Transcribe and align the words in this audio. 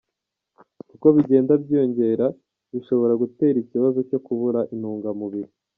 Uko 0.95 1.07
bigenda 1.15 1.53
byiyongera 1.63 2.25
bishobora 2.71 3.13
gutera 3.21 3.57
ikibazo 3.63 3.99
cyo 4.09 4.19
kubura 4.25 4.59
intungamubiri. 4.73 5.51